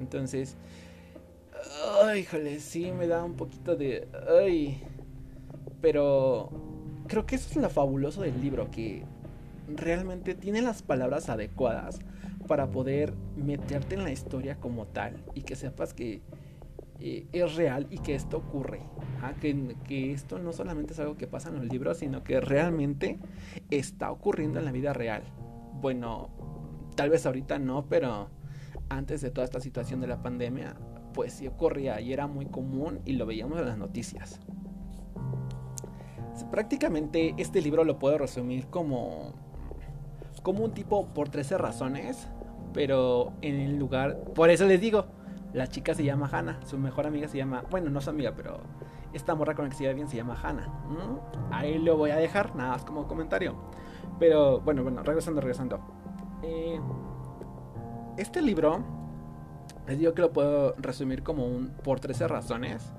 Entonces, 0.00 0.56
ay, 2.04 2.20
híjole, 2.20 2.60
sí 2.60 2.92
me 2.92 3.06
da 3.06 3.24
un 3.24 3.34
poquito 3.34 3.76
de, 3.76 4.08
ay, 4.42 4.82
pero 5.80 6.50
creo 7.06 7.26
que 7.26 7.36
eso 7.36 7.50
es 7.50 7.56
lo 7.56 7.70
fabuloso 7.70 8.22
del 8.22 8.40
libro, 8.40 8.70
que 8.70 9.04
realmente 9.68 10.34
tiene 10.34 10.62
las 10.62 10.82
palabras 10.82 11.28
adecuadas 11.28 11.98
para 12.46 12.70
poder 12.70 13.14
meterte 13.36 13.96
en 13.96 14.04
la 14.04 14.12
historia 14.12 14.56
como 14.56 14.86
tal 14.86 15.24
y 15.34 15.42
que 15.42 15.56
sepas 15.56 15.92
que 15.92 16.22
eh, 17.00 17.26
es 17.32 17.54
real 17.56 17.86
y 17.90 17.98
que 17.98 18.14
esto 18.14 18.38
ocurre. 18.38 18.80
Que, 19.40 19.76
que, 19.88 20.12
esto 20.12 20.38
no 20.38 20.52
solamente 20.52 20.92
es 20.92 21.00
algo 21.00 21.16
que 21.16 21.26
pasa 21.26 21.48
en 21.48 21.56
los 21.56 21.64
libros, 21.64 21.98
sino 21.98 22.22
que 22.22 22.40
realmente 22.40 23.18
está 23.70 24.12
ocurriendo 24.12 24.60
en 24.60 24.64
la 24.64 24.72
vida 24.72 24.92
real. 24.92 25.22
Bueno, 25.80 26.30
tal 26.94 27.10
vez 27.10 27.26
ahorita 27.26 27.58
no, 27.58 27.86
pero 27.88 28.28
antes 28.88 29.20
de 29.20 29.30
toda 29.30 29.44
esta 29.44 29.60
situación 29.60 30.00
de 30.00 30.06
la 30.06 30.22
pandemia, 30.22 30.76
pues 31.12 31.32
sí 31.32 31.46
ocurría 31.46 32.00
y 32.00 32.12
era 32.12 32.26
muy 32.26 32.46
común 32.46 33.00
y 33.04 33.14
lo 33.14 33.26
veíamos 33.26 33.58
en 33.58 33.66
las 33.66 33.78
noticias. 33.78 34.40
Prácticamente 36.50 37.34
este 37.38 37.60
libro 37.60 37.84
lo 37.84 37.98
puedo 37.98 38.18
resumir 38.18 38.66
como, 38.66 39.32
como 40.42 40.64
un 40.64 40.72
tipo 40.72 41.06
por 41.08 41.30
13 41.30 41.58
razones, 41.58 42.28
pero 42.72 43.32
en 43.40 43.56
el 43.56 43.78
lugar, 43.78 44.18
por 44.34 44.50
eso 44.50 44.66
les 44.66 44.80
digo, 44.80 45.06
la 45.56 45.66
chica 45.68 45.94
se 45.94 46.04
llama 46.04 46.28
Hannah, 46.30 46.60
su 46.66 46.76
mejor 46.76 47.06
amiga 47.06 47.28
se 47.28 47.38
llama, 47.38 47.64
bueno, 47.70 47.88
no 47.88 48.02
su 48.02 48.10
amiga, 48.10 48.34
pero 48.36 48.60
esta 49.14 49.34
morra 49.34 49.54
con 49.54 49.64
la 49.64 49.70
que 49.70 49.76
se 49.76 49.84
lleva 49.84 49.94
bien 49.94 50.06
se 50.06 50.18
llama 50.18 50.38
Hannah. 50.40 50.68
Ahí 51.50 51.78
lo 51.78 51.96
voy 51.96 52.10
a 52.10 52.16
dejar, 52.16 52.54
nada 52.54 52.72
más 52.72 52.84
como 52.84 53.08
comentario. 53.08 53.54
Pero 54.18 54.60
bueno, 54.60 54.82
bueno, 54.82 55.02
regresando, 55.02 55.40
regresando. 55.40 55.80
Eh, 56.42 56.78
este 58.18 58.42
libro, 58.42 58.84
les 59.88 59.98
digo 59.98 60.12
que 60.12 60.20
lo 60.20 60.30
puedo 60.30 60.74
resumir 60.76 61.22
como 61.22 61.46
un 61.46 61.68
por 61.82 62.00
13 62.00 62.28
razones. 62.28 62.92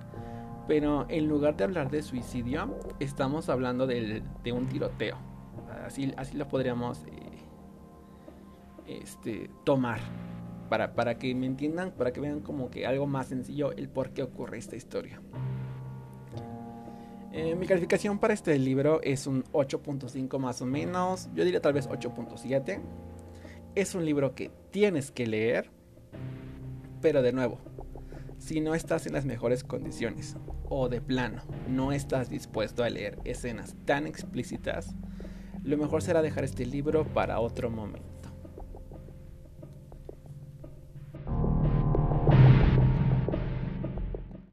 Pero 0.68 1.06
en 1.10 1.28
lugar 1.28 1.58
de 1.58 1.64
hablar 1.64 1.92
de 1.92 2.02
suicidio, 2.02 2.76
estamos 3.00 3.50
hablando 3.50 3.86
de, 3.86 4.24
un 4.52 4.68
tiroteo. 4.68 5.18
Así, 5.86 6.12
así 6.18 6.36
lo 6.36 6.48
podríamos 6.48 7.04
eh, 7.06 7.38
este, 8.88 9.52
tomar 9.64 10.00
para, 10.70 10.94
para 10.94 11.18
que 11.18 11.34
me 11.36 11.46
entiendan, 11.46 11.92
para 11.92 12.12
que 12.12 12.20
vean 12.20 12.42
como 12.42 12.70
que 12.70 12.86
algo 12.86 13.08
más 13.08 13.28
sencillo 13.28 13.72
el 13.72 13.90
por 13.90 14.12
qué 14.12 14.24
ocurre 14.24 14.58
esta 14.58 14.76
historia. 14.76 15.22
Eh, 17.32 17.56
mi 17.56 17.68
calificación 17.68 18.20
para 18.20 18.34
este 18.34 18.58
libro 18.58 19.00
es 19.04 19.28
un 19.28 19.44
8.5 19.52 20.40
más 20.40 20.62
o 20.62 20.66
menos, 20.66 21.30
yo 21.36 21.44
diría 21.44 21.62
tal 21.62 21.74
vez 21.74 21.88
8.7. 21.88 22.82
Es 23.76 23.94
un 23.94 24.06
libro 24.06 24.34
que 24.34 24.50
tienes 24.72 25.12
que 25.12 25.28
leer, 25.28 25.70
pero 27.00 27.22
de 27.22 27.34
nuevo, 27.34 27.60
si 28.40 28.60
no 28.60 28.74
estás 28.74 29.06
en 29.06 29.14
las 29.14 29.26
mejores 29.26 29.64
condiciones 29.64 30.36
o 30.70 30.90
de 30.90 31.02
plano 31.02 31.44
no 31.68 31.92
estás 31.92 32.30
dispuesto 32.30 32.84
a 32.84 32.90
leer 32.90 33.20
escenas 33.24 33.76
tan 33.86 34.08
explícitas, 34.08 34.96
lo 35.64 35.78
mejor 35.78 36.02
será 36.02 36.22
dejar 36.22 36.44
este 36.44 36.66
libro 36.66 37.06
para 37.06 37.40
otro 37.40 37.70
momento. 37.70 38.17